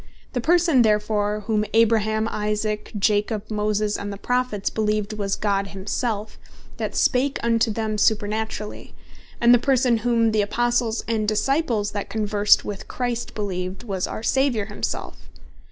The 0.33 0.41
Person 0.41 0.81
therefore, 0.81 1.41
whom 1.41 1.63
Abraham, 1.75 2.27
Isaac, 2.31 2.91
Jacob, 2.97 3.51
Moses 3.51 3.97
and 3.99 4.11
the 4.11 4.17
Prophets 4.17 4.71
beleeved, 4.71 5.13
was 5.13 5.35
God 5.35 5.67
himself, 5.67 6.39
that 6.77 6.95
spake 6.95 7.37
unto 7.43 7.69
them 7.69 7.99
supernaturally: 7.99 8.95
And 9.39 9.53
the 9.53 9.59
Person, 9.59 9.97
whom 9.97 10.31
the 10.31 10.41
Apostles 10.41 11.03
and 11.07 11.27
Disciples 11.27 11.91
that 11.91 12.09
conversed 12.09 12.65
with 12.65 12.87
Christ 12.87 13.35
beleeved, 13.35 13.83
was 13.83 14.07
our 14.07 14.23
Saviour 14.23 14.65
himself. 14.65 15.29